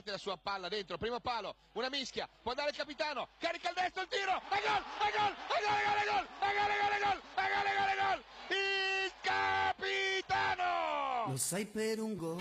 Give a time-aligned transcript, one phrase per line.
[0.00, 3.74] Parte la sua palla dentro, primo palo, una mischia, può dare il capitano, carica il
[3.74, 6.80] destro, il tiro, e gol, e gol, e gol, e gol, e gol, e gol,
[6.80, 10.64] e gol, e gol, e gol, e gol, il capitano!
[11.28, 12.40] Lo sai per un gol.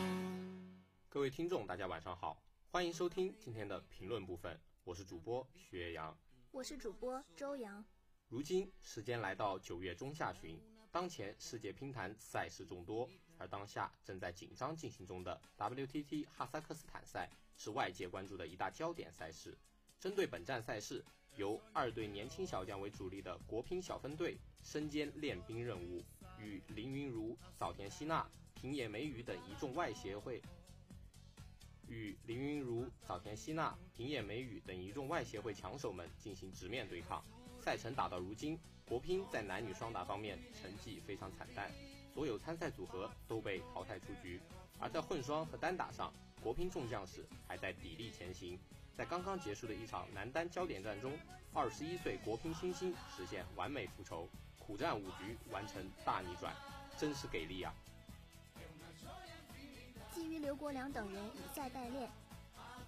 [1.09, 6.17] 各位听众，大家晚上好，欢迎收听今天的评论部分，我是主播徐月阳，
[6.52, 7.83] 我是主播周阳。
[8.30, 10.57] 如今时间来到九月中下旬，
[10.91, 13.09] 当前世界乒坛赛事众多。
[13.40, 19.58] 而当下正在紧张进行中的 WTT 哈萨克斯坦赛是外界关注的一大焦点赛事。
[20.00, 21.04] 针对本站赛事，
[21.36, 26.04] 由二队年轻小将为主力的国乒小分队身兼练兵任务，
[26.38, 30.42] 与林云如、早田希娜、平野美宇等一众外协会
[31.88, 37.23] 与林云如、早田希娜、平野美宇等一众外协会强手们进行直面对抗。
[37.62, 41.70] 赛程打到如今，国乒在男女双打方面成绩非常惨淡。
[42.20, 44.42] 所有参赛组合都被淘汰出局，
[44.78, 46.11] 而在混双和单打上，
[46.43, 48.60] 国乒众将士还在砥砺前行。
[48.98, 51.17] 在刚刚结束的一场男单焦点战中，
[51.54, 54.27] 二十一岁国乒新星实现完美复仇，
[54.60, 56.54] 苦战五局完成大逆转，
[56.98, 57.73] 真是给力啊！
[60.14, 62.11] 基于刘国梁等人以赛代练，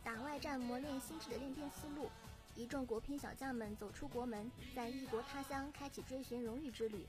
[0.03, 2.09] 打外战磨练心智的练兵思路，
[2.53, 7.07] 一众国乒小将们走出国门，在异国他乡开启追寻荣誉之旅。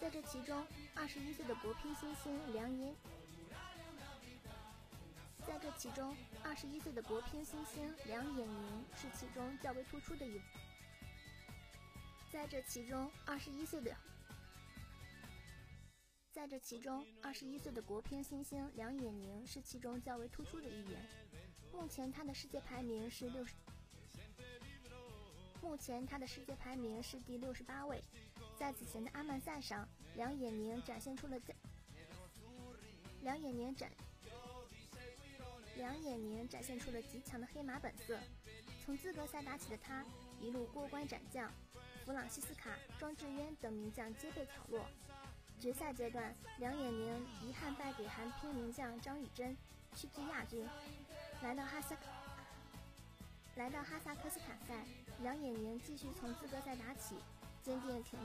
[0.00, 0.64] 在这其中，
[0.94, 2.94] 二十一岁的国乒新星梁岩，
[5.44, 10.40] 在这其中，二十一岁的国乒新星梁衍宁是其中较为突出的一。
[12.30, 13.94] 在这其中，二十一岁的，
[16.30, 21.04] 在这其中，二十一岁的国乒新星梁衍宁是其中较为突出的一员。
[21.72, 23.54] 目前他的世界排名是六十，
[25.60, 28.02] 目前他的世界排名是第六十八位。
[28.58, 31.54] 在此前的阿曼赛上，梁衍宁展现出了在
[33.22, 33.88] 梁衍宁展
[35.76, 38.18] 梁衍宁展现出了极强的黑马本色。
[38.84, 40.04] 从资格赛打起的他，
[40.40, 41.52] 一路过关斩将，
[42.04, 44.84] 弗朗西斯卡、庄智渊等名将皆被挑落。
[45.60, 49.56] 决赛阶段，梁衍宁遗憾败给韩乒名将张雨珍，
[49.94, 50.66] 屈居亚军。
[51.42, 52.02] 来到哈萨克
[53.54, 54.84] 来到哈萨克斯坦赛，
[55.22, 57.14] 梁衍宁继续从资格赛打起。
[57.62, 58.18] 坚定挺，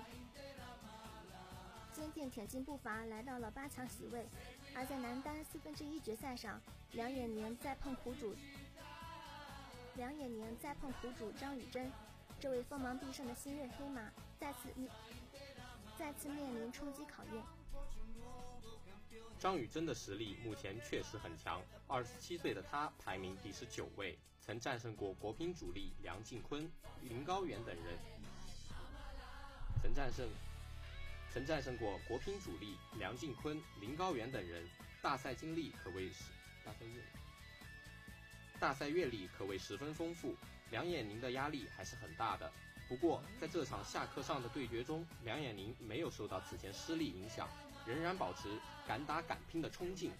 [1.92, 4.26] 坚定挺进步伐，来到了八强席位。
[4.76, 6.62] 而在男单四分之一决赛上，
[6.94, 8.34] 梁衍宁再碰苦主，
[9.96, 11.92] 梁衍宁再碰苦主张雨珍，
[12.40, 14.90] 这位锋芒毕胜的新锐黑马再次面
[15.98, 17.44] 再次面临冲击考验。
[19.38, 27.98] 张雨珍的实力目前确实很强，二十七岁的他排名第十九位，曾战胜过国乒主力梁靖昆、林高远等人。
[29.84, 30.26] 曾战胜，
[31.34, 34.66] 曾战胜过国乒主力梁靖昆、林高远等人，
[35.02, 36.24] 大赛经历可谓是
[36.66, 37.08] 大赛阅历
[38.62, 40.34] 大赛阅历可谓十分丰富。
[40.72, 42.50] 梁衍宁的压力还是很大的。
[42.88, 47.50] 不过在这场下课上的对决中，梁衍宁没有受到此前失利影响，
[47.86, 50.14] 仍然保持敢打敢拼的冲劲。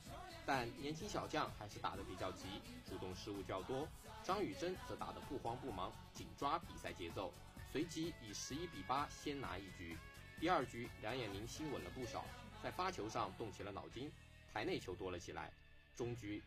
[0.46, 3.88] 但年轻小将还是打得比较急，主动失误较多。
[4.26, 7.34] 张雨铮则打得不慌不忙，紧抓比赛节奏。
[7.74, 9.98] 随即以十一比八先拿一局，
[10.40, 12.24] 第二局梁衍宁心稳了不少，
[12.62, 14.12] 在发球上动起了脑筋，
[14.54, 15.52] 台内球多了起来。
[15.96, 16.40] 中局，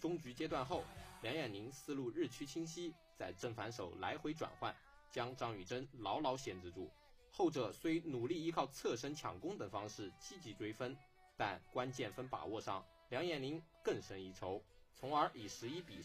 [0.00, 0.82] 中局阶段后，
[1.22, 4.74] 梁衍宁思路日趋清晰，在正反手来回转换，
[5.12, 6.90] 将张雨珍牢牢限制住。
[7.30, 10.96] 后者虽努力依靠侧身抢攻等方式积极追分，
[11.36, 14.60] 但关键分把握上，梁衍宁更胜一筹，
[14.96, 16.02] 从而以十一比，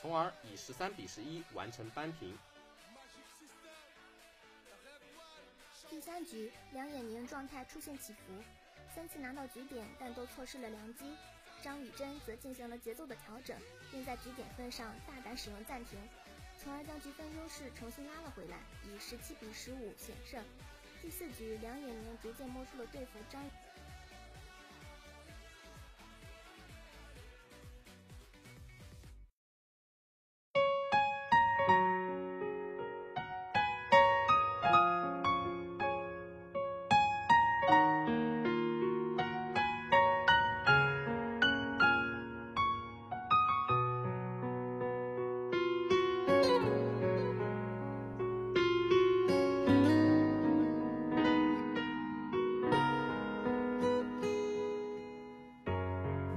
[0.00, 2.36] 从而以十三比十一完成扳平。
[6.04, 8.42] 三局，梁衍宁状态出现起伏，
[8.92, 11.04] 三次拿到局点，但都错失了良机。
[11.62, 13.56] 张雨珍则进行了节奏的调整，
[13.92, 15.96] 并在局点分上大胆使用暂停，
[16.58, 20.42] 从而将局分优势重新拉了回来，以十七比十五险胜。
[21.00, 23.40] 第四局，梁野宁逐渐摸出了对付张。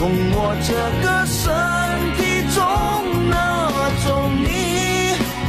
[0.00, 0.72] 从我这
[1.04, 1.44] 个身
[2.16, 2.20] 体
[2.54, 2.58] 中
[3.28, 3.36] 拿
[4.02, 4.48] 走你。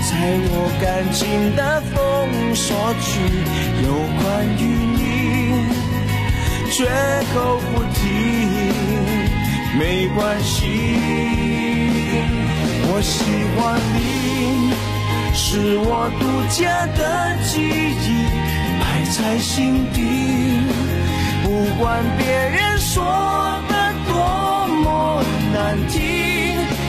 [0.03, 0.11] 在
[0.51, 1.95] 我感情的封
[2.53, 2.67] 锁
[2.99, 3.07] 区，
[3.87, 3.87] 有
[4.19, 4.21] 关
[4.59, 4.61] 于
[4.97, 4.99] 你，
[6.69, 6.83] 绝
[7.33, 7.35] 口
[7.71, 8.03] 不提，
[9.79, 9.81] 没
[10.17, 10.51] 关系。
[12.83, 13.23] 我喜
[13.55, 14.75] 欢你，
[15.33, 16.99] 是我独家的
[17.47, 18.27] 记忆，
[18.81, 19.97] 摆在心底。
[21.41, 21.47] 不
[21.81, 23.01] 管别人说
[25.53, 25.99] 难听，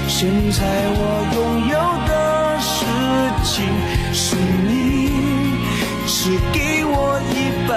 [0.09, 0.61] 现在
[0.95, 1.01] 我
[1.35, 1.75] 拥有
[2.09, 2.13] 的。
[2.65, 2.71] 事
[3.45, 3.55] 情
[4.13, 4.71] 是你，
[6.07, 7.37] 是给我一
[7.69, 7.73] 半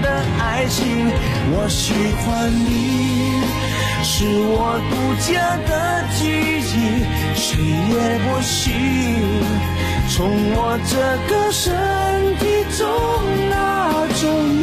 [0.00, 0.06] 的
[0.38, 1.10] 爱情。
[1.54, 3.42] 我喜欢你，
[4.04, 4.14] 是
[4.48, 5.30] 我独家
[5.68, 5.70] 的
[6.14, 6.20] 记
[6.70, 7.44] 忆，谁
[7.90, 7.92] 也
[8.24, 8.54] 不行
[10.08, 10.14] 从
[10.54, 10.92] 我这
[11.28, 11.66] 个身
[12.38, 12.42] 体
[12.78, 12.80] 中
[13.50, 13.52] 拿
[14.20, 14.22] 走
[14.60, 14.62] 你，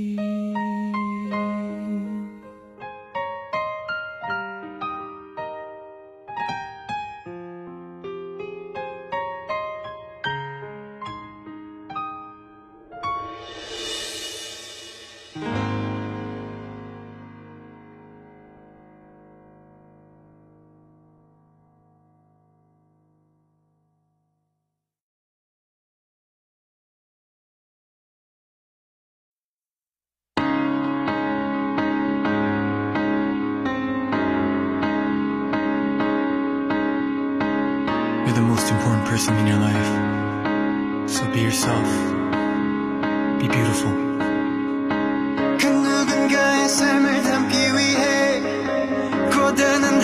[39.37, 41.09] in your life.
[41.09, 41.89] So be yourself.
[43.39, 44.11] Be beautiful.
[46.71, 48.41] 삶을 담기 위해
[49.29, 49.99] 고단한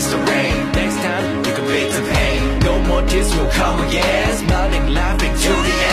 [0.00, 0.72] face the rain.
[0.72, 2.58] Next time, you can face the pain.
[2.60, 5.89] No more tears will come oh again Smiling, laughing till the end.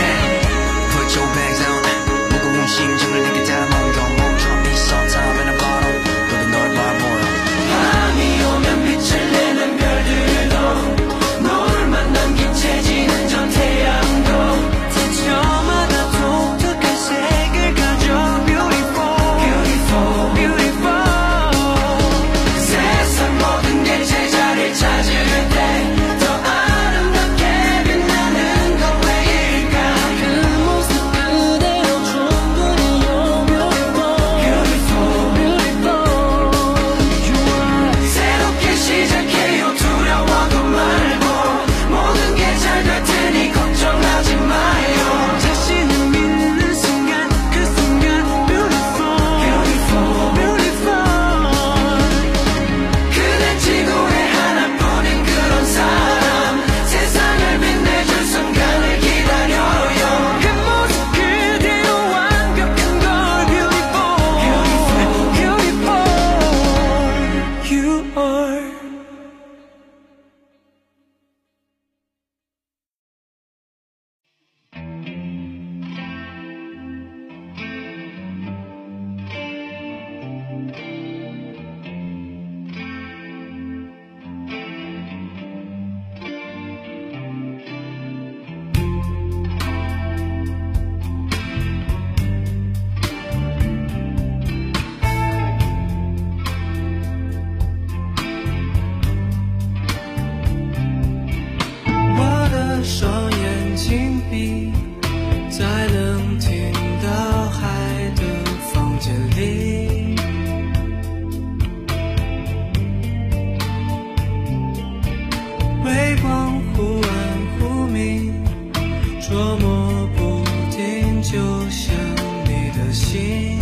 [122.98, 123.60] 心。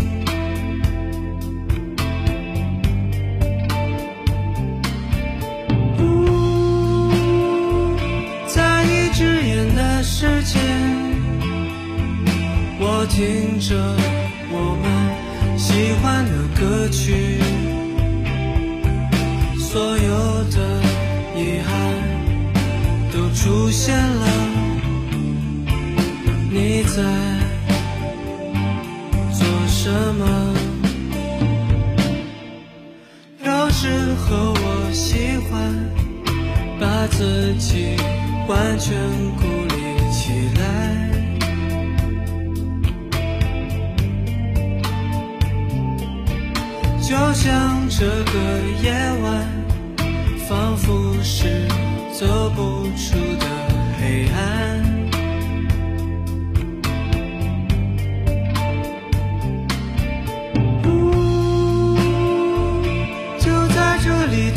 [8.47, 10.57] 在一只眼的世界，
[12.79, 13.75] 我听着
[14.49, 14.85] 我们
[15.57, 17.39] 喜欢的歌曲，
[19.59, 20.57] 所有的
[21.35, 21.69] 遗憾
[23.11, 24.25] 都出现了。
[26.49, 27.03] 你在
[29.85, 30.25] 什么？
[33.45, 35.51] 有时候我喜欢
[36.79, 37.95] 把自己
[38.47, 38.97] 完全
[39.37, 39.43] 孤
[39.75, 39.75] 立
[40.11, 40.61] 起来，
[46.99, 48.33] 就像这个
[48.81, 49.45] 夜晚，
[50.49, 51.67] 仿佛是
[52.11, 52.25] 走
[52.55, 53.45] 不出的
[53.99, 54.94] 黑暗。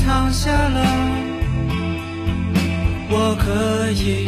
[0.09, 0.81] 躺下了，
[3.11, 4.25] 我可以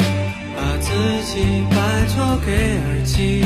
[0.55, 0.91] 把自
[1.25, 1.33] 己
[1.71, 1.75] 拜
[2.13, 3.43] 托给耳机。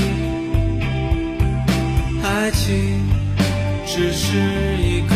[2.22, 3.08] 爱情
[3.86, 4.36] 只是
[4.84, 5.16] 一个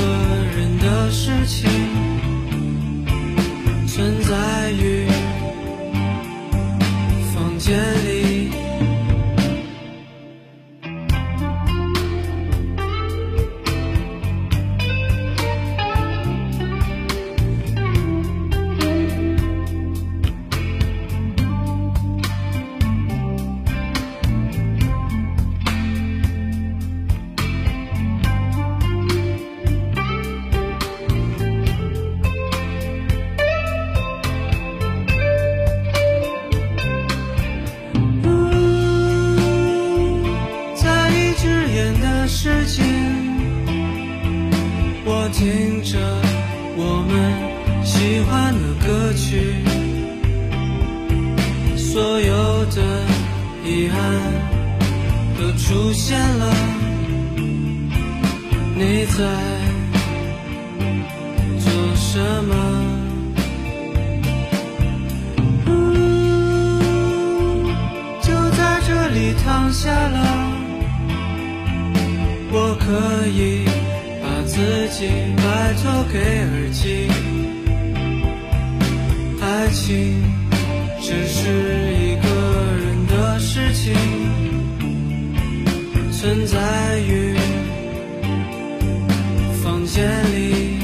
[0.55, 1.69] 人的事情，
[3.85, 5.05] 存在于
[7.35, 7.77] 房间
[51.91, 52.81] 所有的
[53.65, 53.99] 遗憾
[55.39, 56.53] 都出现了。
[58.75, 59.17] 你在
[61.57, 62.53] 做什么？
[68.21, 70.17] 就在这里躺下了。
[72.51, 72.85] 我可
[73.29, 73.65] 以
[74.21, 77.09] 把自己拜托给耳机，
[79.41, 80.21] 爱情
[81.09, 81.49] 只是
[81.91, 82.27] 一个
[82.77, 83.95] 人的事情，
[86.11, 87.35] 存在于
[89.63, 90.77] 房间里。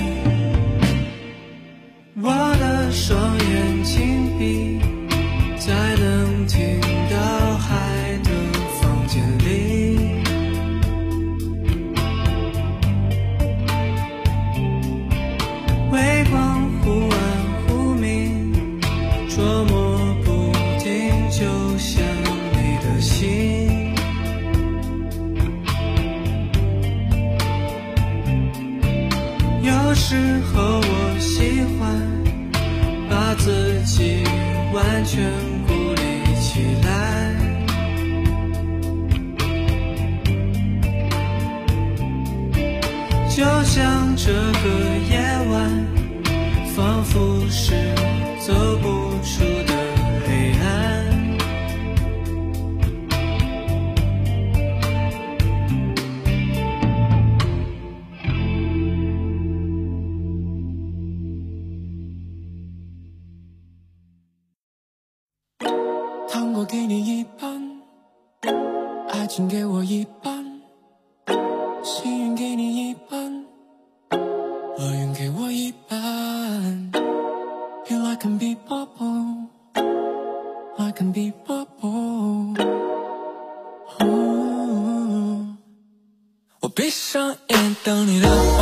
[2.24, 4.80] 我的双眼紧闭，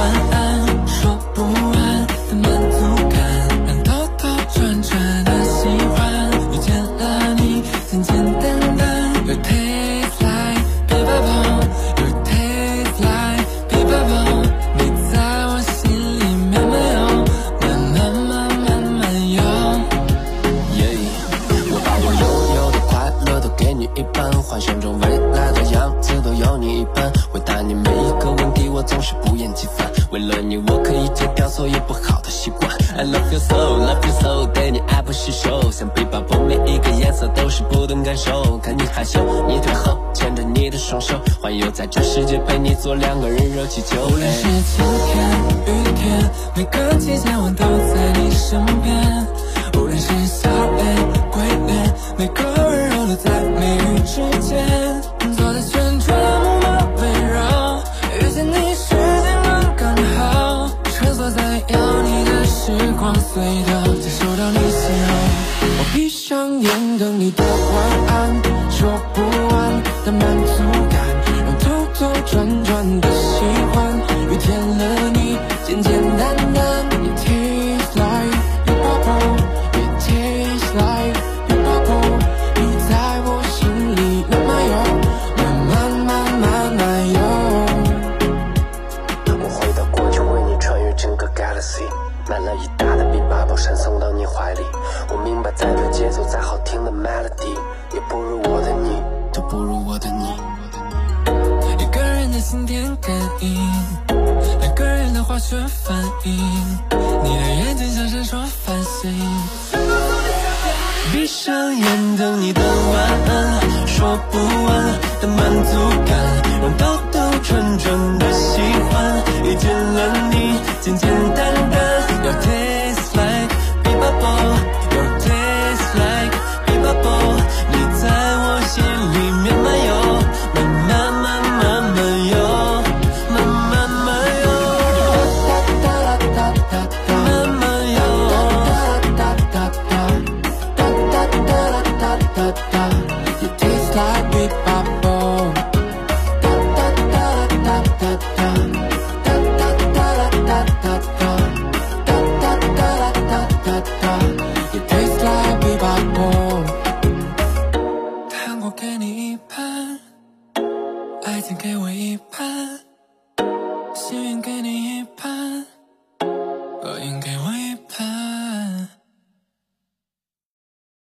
[0.06, 0.53] 你的
[41.92, 43.98] 这世界陪你做两个人热气球。
[44.08, 45.30] 无论是晴天、
[45.68, 49.28] 雨天，每个季节我都在你身边。
[49.76, 50.82] 无论是笑脸、
[51.30, 54.66] 鬼脸，每个温柔都在眉宇之间。
[55.36, 56.66] 坐在旋转木马
[57.02, 57.84] 围绕，
[58.20, 60.70] 遇见你时间刚刚好。
[60.86, 65.12] 穿梭在有你的时光隧道，感收到你心跳。
[65.62, 68.63] 我闭上眼，等你的晚安。